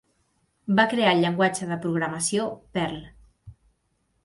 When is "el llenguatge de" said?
1.17-1.77